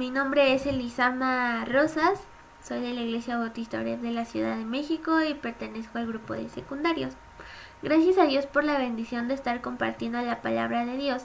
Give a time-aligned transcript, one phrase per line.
[0.00, 2.22] Mi nombre es Elisama Rosas,
[2.62, 6.48] soy de la Iglesia Bautista de la Ciudad de México y pertenezco al grupo de
[6.48, 7.12] secundarios.
[7.82, 11.24] Gracias a Dios por la bendición de estar compartiendo la palabra de Dios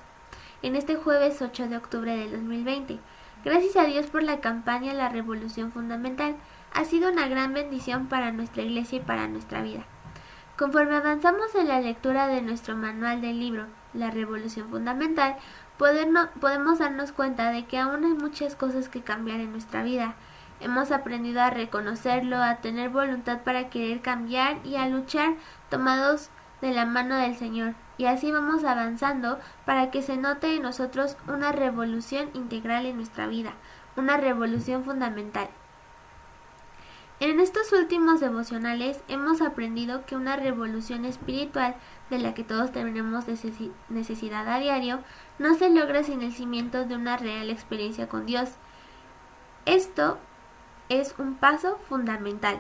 [0.61, 2.99] en este jueves 8 de octubre del 2020.
[3.45, 6.35] Gracias a Dios por la campaña La Revolución Fundamental.
[6.73, 9.85] Ha sido una gran bendición para nuestra iglesia y para nuestra vida.
[10.57, 15.37] Conforme avanzamos en la lectura de nuestro manual del libro La Revolución Fundamental,
[15.77, 20.15] podemos darnos cuenta de que aún hay muchas cosas que cambiar en nuestra vida.
[20.61, 25.35] Hemos aprendido a reconocerlo, a tener voluntad para querer cambiar y a luchar
[25.69, 26.29] tomados
[26.61, 27.75] de la mano del Señor.
[27.97, 33.27] Y así vamos avanzando para que se note en nosotros una revolución integral en nuestra
[33.27, 33.53] vida,
[33.95, 35.49] una revolución fundamental.
[37.21, 41.75] En estos últimos devocionales hemos aprendido que una revolución espiritual
[42.09, 43.25] de la que todos tenemos
[43.87, 44.99] necesidad a diario
[45.39, 48.49] no se logra sin el cimiento de una real experiencia con Dios.
[49.65, 50.17] Esto
[50.89, 52.59] es un paso fundamental.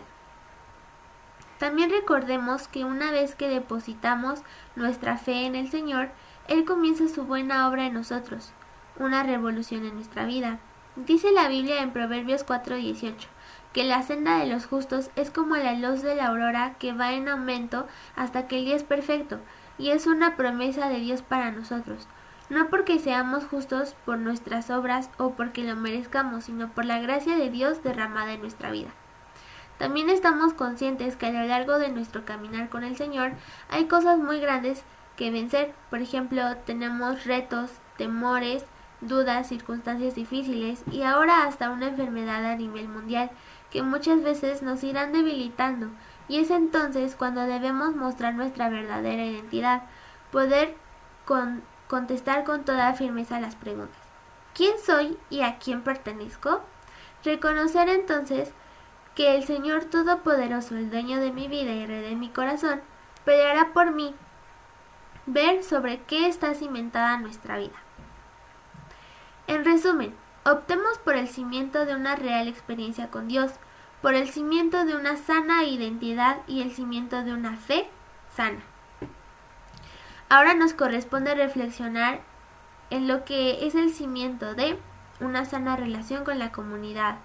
[1.59, 4.39] También recordemos que una vez que depositamos
[4.77, 6.11] nuestra fe en el Señor,
[6.47, 8.53] Él comienza su buena obra en nosotros,
[8.97, 10.59] una revolución en nuestra vida.
[10.95, 13.34] Dice la Biblia en Proverbios 4:18
[13.75, 17.11] que la senda de los justos es como la luz de la aurora que va
[17.11, 19.39] en aumento hasta que el día es perfecto,
[19.77, 22.07] y es una promesa de Dios para nosotros,
[22.49, 27.35] no porque seamos justos por nuestras obras o porque lo merezcamos, sino por la gracia
[27.35, 28.91] de Dios derramada en nuestra vida.
[29.77, 33.33] También estamos conscientes que a lo largo de nuestro caminar con el Señor
[33.69, 34.85] hay cosas muy grandes
[35.17, 35.73] que vencer.
[35.89, 38.63] Por ejemplo, tenemos retos, temores,
[39.01, 43.31] dudas, circunstancias difíciles y ahora hasta una enfermedad a nivel mundial
[43.71, 45.89] que muchas veces nos irán debilitando
[46.27, 49.83] y es entonces cuando debemos mostrar nuestra verdadera identidad,
[50.31, 50.75] poder
[51.87, 53.97] contestar con toda firmeza las preguntas.
[54.53, 56.61] ¿Quién soy y a quién pertenezco?
[57.23, 58.51] Reconocer entonces
[59.13, 62.81] que el Señor Todopoderoso, el dueño de mi vida y rey de mi corazón,
[63.23, 64.15] peleará por mí.
[65.25, 67.75] Ver sobre qué está cimentada nuestra vida.
[69.47, 73.51] En resumen, optemos por el cimiento de una real experiencia con Dios,
[74.01, 77.89] por el cimiento de una sana identidad y el cimiento de una fe
[78.29, 78.59] sana.
[80.29, 82.21] Ahora nos corresponde reflexionar
[82.91, 84.77] en lo que es el cimiento de
[85.19, 87.17] una sana relación con la comunidad.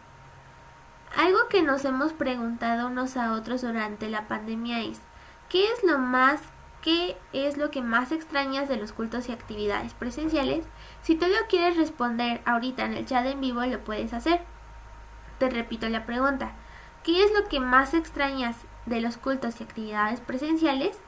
[1.17, 5.01] Algo que nos hemos preguntado unos a otros durante la pandemia es
[5.49, 6.41] ¿qué es lo más
[6.83, 10.65] ¿Qué es lo que más extrañas de los cultos y actividades presenciales?
[11.03, 14.41] Si tú lo quieres responder ahorita en el chat en vivo, lo puedes hacer.
[15.39, 16.53] Te repito la pregunta.
[17.03, 20.99] ¿Qué es lo que más extrañas de los cultos y actividades presenciales?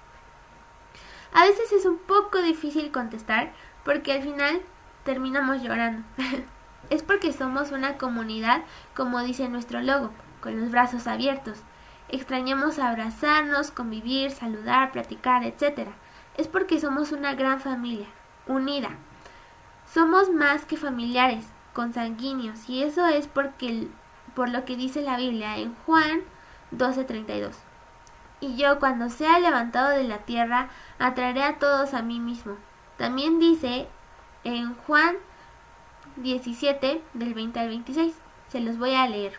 [1.32, 3.52] A veces es un poco difícil contestar
[3.82, 4.60] porque al final
[5.04, 6.06] terminamos llorando.
[6.90, 8.62] es porque somos una comunidad,
[8.94, 10.10] como dice nuestro logo,
[10.42, 11.62] con los brazos abiertos
[12.12, 15.88] extrañamos abrazarnos, convivir, saludar, platicar, etc.
[16.36, 18.06] Es porque somos una gran familia,
[18.46, 18.90] unida.
[19.92, 23.88] Somos más que familiares, consanguíneos, y eso es porque
[24.34, 26.20] por lo que dice la Biblia en Juan
[26.70, 27.56] 12:32.
[28.40, 30.68] Y yo cuando sea levantado de la tierra,
[30.98, 32.56] atraeré a todos a mí mismo.
[32.96, 33.88] También dice
[34.44, 35.16] en Juan
[36.16, 38.14] 17 del 20 al 26.
[38.48, 39.38] Se los voy a leer.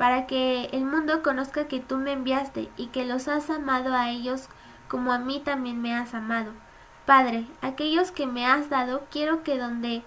[0.00, 4.08] para que el mundo conozca que tú me enviaste y que los has amado a
[4.08, 4.48] ellos
[4.88, 6.52] como a mí también me has amado.
[7.04, 10.02] Padre, aquellos que me has dado, quiero que donde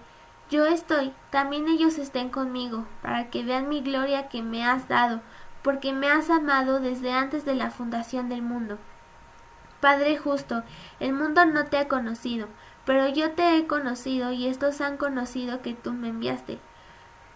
[0.50, 5.20] yo estoy, también ellos estén conmigo, para que vean mi gloria que me has dado,
[5.62, 8.78] porque me has amado desde antes de la fundación del mundo.
[9.78, 10.64] Padre justo,
[10.98, 12.48] el mundo no te ha conocido,
[12.84, 16.58] pero yo te he conocido y estos han conocido que tú me enviaste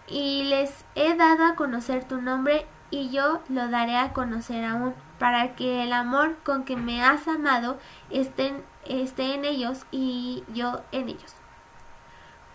[0.09, 4.95] y les he dado a conocer tu nombre y yo lo daré a conocer aún,
[5.19, 7.79] para que el amor con que me has amado
[8.11, 11.35] esté, esté en ellos y yo en ellos.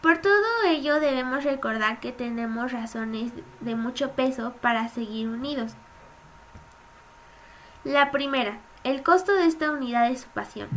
[0.01, 5.75] Por todo ello debemos recordar que tenemos razones de mucho peso para seguir unidos.
[7.83, 10.69] La primera, el costo de esta unidad es su pasión.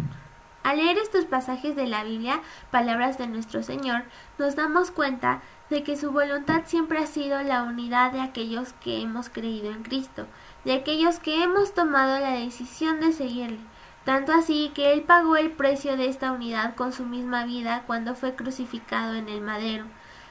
[0.62, 2.40] Al leer estos pasajes de la Biblia,
[2.72, 4.02] palabras de nuestro Señor,
[4.38, 9.29] nos damos cuenta que su voluntad siempre ha sido la unidad de aquellos que hemos
[9.29, 10.27] creído en Cristo,
[10.65, 13.59] de aquellos que hemos tomado la decisión de seguirle,
[14.05, 18.15] tanto así que Él pagó el precio de esta unidad con su misma vida cuando
[18.15, 19.87] fue crucificado en el madero.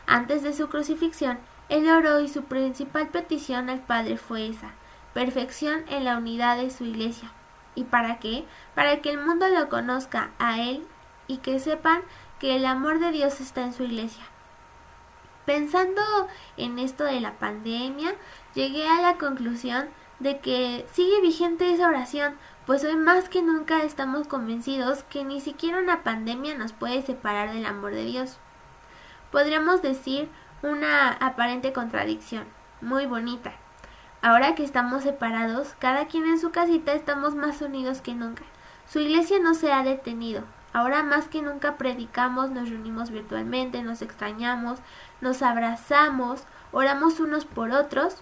[0.07, 1.37] Antes de su crucifixión,
[1.67, 4.71] Él oró y su principal petición al Padre fue esa,
[5.13, 7.31] perfección en la unidad de su iglesia.
[7.75, 8.45] ¿Y para qué?
[8.73, 10.87] Para que el mundo lo conozca a Él
[11.27, 12.01] y que sepan
[12.39, 14.23] que el amor de Dios está en su iglesia.
[15.45, 16.01] Pensando
[16.57, 18.15] en esto de la pandemia,
[18.53, 19.87] llegué a la conclusión
[20.19, 25.41] de que sigue vigente esa oración, pues hoy más que nunca estamos convencidos que ni
[25.41, 28.37] siquiera una pandemia nos puede separar del amor de Dios.
[29.31, 30.29] Podríamos decir
[30.63, 32.45] una aparente contradicción,
[32.81, 33.53] muy bonita.
[34.21, 38.43] Ahora que estamos separados, cada quien en su casita estamos más unidos que nunca.
[38.87, 40.43] Su iglesia no se ha detenido.
[40.75, 44.79] Ahora más que nunca predicamos, nos reunimos virtualmente, nos extrañamos,
[45.21, 46.43] nos abrazamos,
[46.73, 48.21] oramos unos por otros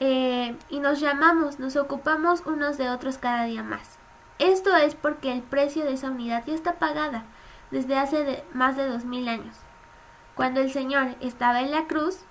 [0.00, 3.98] eh, y nos llamamos, nos ocupamos unos de otros cada día más.
[4.38, 7.24] Esto es porque el precio de esa unidad ya está pagada
[7.70, 9.58] desde hace más de dos mil años.
[10.34, 12.24] Cuando el Señor estaba en la cruz,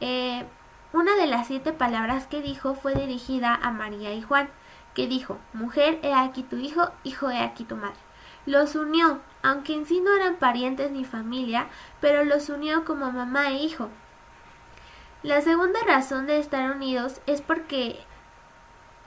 [0.00, 0.46] eh,
[0.94, 4.48] una de las siete palabras que dijo fue dirigida a María y Juan,
[4.94, 7.98] que dijo, Mujer, he aquí tu hijo, hijo, he aquí tu madre.
[8.46, 11.68] Los unió, aunque en sí no eran parientes ni familia,
[12.00, 13.88] pero los unió como mamá e hijo.
[15.22, 18.00] La segunda razón de estar unidos es porque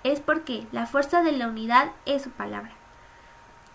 [0.03, 2.71] es porque la fuerza de la unidad es su palabra.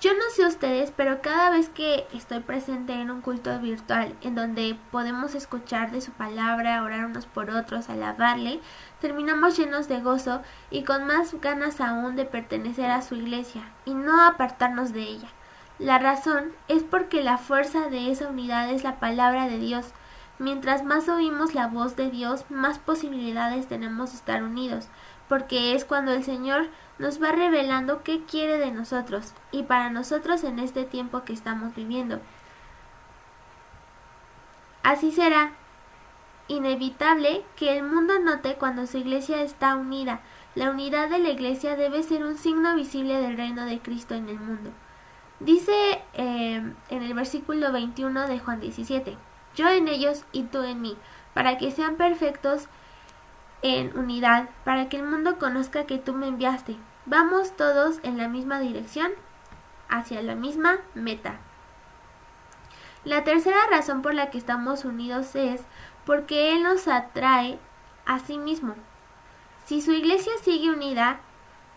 [0.00, 4.36] Yo no sé ustedes, pero cada vez que estoy presente en un culto virtual en
[4.36, 8.60] donde podemos escuchar de su palabra, orar unos por otros, alabarle,
[9.00, 13.94] terminamos llenos de gozo y con más ganas aún de pertenecer a su iglesia y
[13.94, 15.28] no apartarnos de ella.
[15.80, 19.86] La razón es porque la fuerza de esa unidad es la palabra de Dios.
[20.38, 24.86] Mientras más oímos la voz de Dios, más posibilidades tenemos de estar unidos,
[25.28, 30.44] porque es cuando el Señor nos va revelando qué quiere de nosotros y para nosotros
[30.44, 32.20] en este tiempo que estamos viviendo.
[34.82, 35.52] Así será
[36.48, 40.20] inevitable que el mundo note cuando su iglesia está unida.
[40.54, 44.28] La unidad de la iglesia debe ser un signo visible del reino de Cristo en
[44.28, 44.70] el mundo.
[45.40, 49.16] Dice eh, en el versículo 21 de Juan 17,
[49.54, 50.96] yo en ellos y tú en mí,
[51.32, 52.68] para que sean perfectos
[53.62, 56.76] en unidad, para que el mundo conozca que tú me enviaste.
[57.06, 59.12] Vamos todos en la misma dirección,
[59.88, 61.38] hacia la misma meta.
[63.04, 65.62] La tercera razón por la que estamos unidos es
[66.04, 67.58] porque Él nos atrae
[68.06, 68.74] a sí mismo.
[69.64, 71.20] Si su iglesia sigue unida,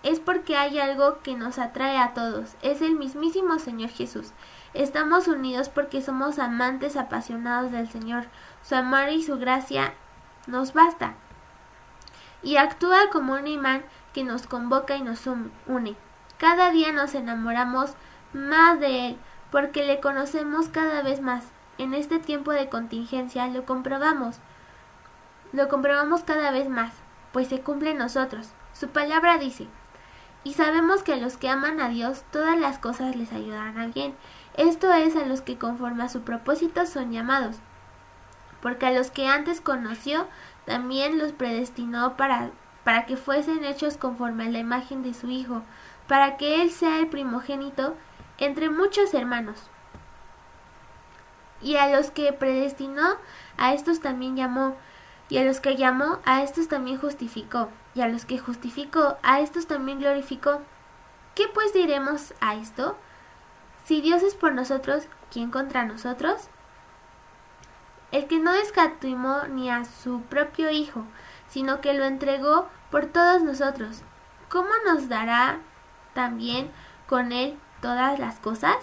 [0.04, 4.32] es porque hay algo que nos atrae a todos, es el mismísimo Señor Jesús.
[4.74, 8.26] Estamos unidos porque somos amantes apasionados del Señor.
[8.64, 9.94] Su amor y su gracia
[10.48, 11.16] nos basta.
[12.44, 13.84] Y actúa como un imán
[14.14, 15.28] que nos convoca y nos
[15.68, 15.96] une.
[16.38, 17.92] Cada día nos enamoramos
[18.34, 19.18] más de Él,
[19.52, 21.46] porque le conocemos cada vez más.
[21.78, 24.38] En este tiempo de contingencia lo comprobamos.
[25.54, 26.94] Lo comprobamos cada vez más,
[27.32, 28.50] pues se cumple en nosotros.
[28.74, 29.68] Su palabra dice,
[30.44, 33.88] y sabemos que a los que aman a Dios todas las cosas les ayudarán a
[33.88, 34.16] bien.
[34.56, 37.58] Esto es a los que conforme a su propósito son llamados.
[38.62, 40.28] Porque a los que antes conoció,
[40.66, 42.52] también los predestinó para
[42.84, 45.62] para que fuesen hechos conforme a la imagen de su Hijo,
[46.08, 47.96] para que Él sea el primogénito
[48.38, 49.70] entre muchos hermanos.
[51.62, 53.18] Y a los que predestinó,
[53.58, 54.76] a estos también llamó,
[55.30, 59.42] y a los que llamó, a estos también justificó, y a los que justificó, a
[59.42, 60.62] estos también glorificó.
[61.36, 62.98] ¿Qué pues diremos a esto?
[63.86, 66.50] Si Dios es por nosotros, ¿quién contra nosotros?
[68.12, 71.06] El que no escatimó ni a su propio Hijo,
[71.48, 74.04] sino que lo entregó por todos nosotros.
[74.50, 75.60] ¿Cómo nos dará
[76.14, 76.70] también
[77.08, 78.76] con él todas las cosas?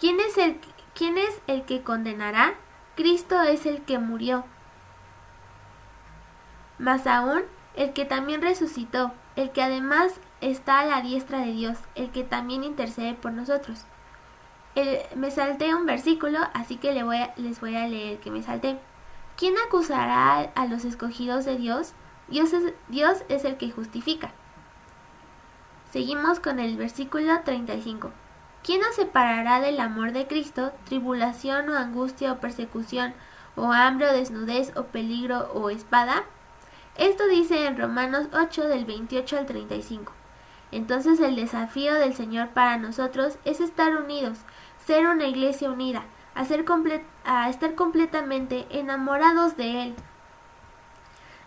[0.00, 0.58] ¿Quién es el,
[0.94, 2.54] quién es el que condenará?
[2.96, 4.44] Cristo es el que murió.
[6.78, 7.42] Más aún,
[7.76, 12.24] el que también resucitó, el que además está a la diestra de Dios, el que
[12.24, 13.86] también intercede por nosotros.
[15.16, 18.78] Me salté un versículo, así que le voy les voy a leer que me salté.
[19.36, 21.94] ¿Quién acusará a los escogidos de Dios?
[22.28, 24.32] Dios es, Dios es el que justifica.
[25.90, 28.10] Seguimos con el versículo 35.
[28.62, 30.72] ¿Quién nos separará del amor de Cristo?
[30.84, 33.14] Tribulación o angustia o persecución
[33.56, 36.24] o hambre o desnudez o peligro o espada.
[36.96, 40.12] Esto dice en Romanos 8 del 28 al 35.
[40.72, 44.38] Entonces el desafío del Señor para nosotros es estar unidos,
[44.84, 49.94] ser una iglesia unida, a, estar completamente enamorados de Él,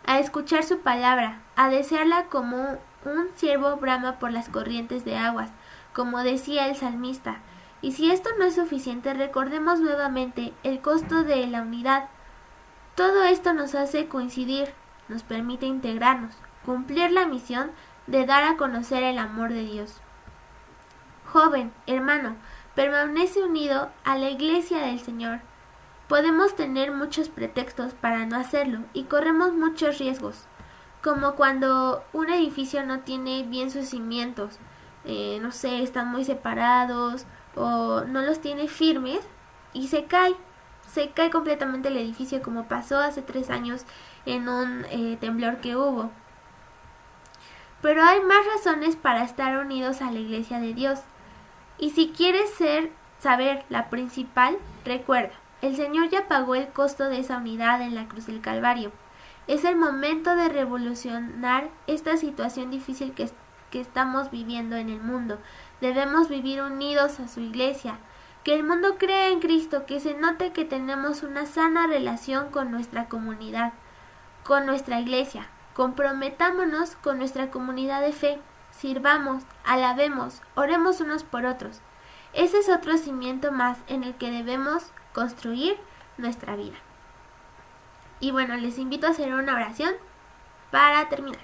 [0.05, 5.49] a escuchar su palabra, a desearla como un siervo brama por las corrientes de aguas,
[5.91, 7.39] como decía el salmista.
[7.81, 12.09] Y si esto no es suficiente, recordemos nuevamente el costo de la unidad.
[12.93, 14.71] Todo esto nos hace coincidir,
[15.07, 17.71] nos permite integrarnos, cumplir la misión
[18.07, 20.01] de dar a conocer el amor de Dios.
[21.25, 22.35] Joven, hermano,
[22.75, 25.39] permanece unido a la iglesia del Señor.
[26.07, 30.45] Podemos tener muchos pretextos para no hacerlo y corremos muchos riesgos,
[31.01, 34.59] como cuando un edificio no tiene bien sus cimientos,
[35.03, 39.19] eh, no sé, están muy separados o no los tiene firmes
[39.73, 40.35] y se cae,
[40.87, 43.85] se cae completamente el edificio como pasó hace tres años
[44.25, 46.11] en un eh, temblor que hubo.
[47.85, 51.01] Pero hay más razones para estar unidos a la iglesia de Dios.
[51.77, 57.19] Y si quieres ser, saber la principal, recuerda, el Señor ya pagó el costo de
[57.19, 58.91] esa unidad en la cruz del Calvario.
[59.45, 63.29] Es el momento de revolucionar esta situación difícil que,
[63.69, 65.37] que estamos viviendo en el mundo.
[65.79, 67.99] Debemos vivir unidos a su iglesia.
[68.43, 72.71] Que el mundo cree en Cristo, que se note que tenemos una sana relación con
[72.71, 73.73] nuestra comunidad,
[74.43, 75.49] con nuestra iglesia.
[75.75, 78.39] Comprometámonos con nuestra comunidad de fe
[78.71, 81.81] sirvamos, alabemos, oremos unos por otros.
[82.33, 85.77] Ese es otro cimiento más en el que debemos construir
[86.17, 86.77] nuestra vida.
[88.21, 89.93] Y bueno, les invito a hacer una oración
[90.71, 91.41] para terminar.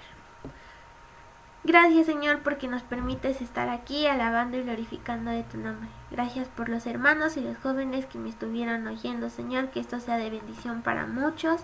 [1.64, 5.88] Gracias Señor porque nos permites estar aquí alabando y glorificando de tu nombre.
[6.10, 10.16] Gracias por los hermanos y los jóvenes que me estuvieron oyendo Señor, que esto sea
[10.16, 11.60] de bendición para muchos.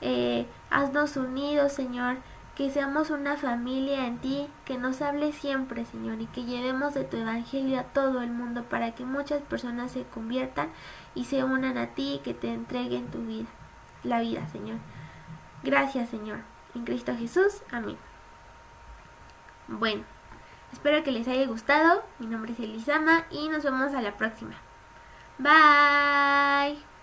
[0.00, 2.18] Eh, haznos unidos Señor
[2.54, 7.04] que seamos una familia en ti, que nos hable siempre, Señor, y que llevemos de
[7.04, 10.68] tu evangelio a todo el mundo para que muchas personas se conviertan
[11.14, 13.48] y se unan a ti y que te entreguen tu vida,
[14.04, 14.78] la vida, Señor.
[15.64, 16.38] Gracias, Señor.
[16.74, 17.62] En Cristo Jesús.
[17.72, 17.96] Amén.
[19.66, 20.04] Bueno,
[20.72, 22.04] espero que les haya gustado.
[22.18, 24.54] Mi nombre es Elisama y nos vemos a la próxima.
[25.38, 26.93] Bye.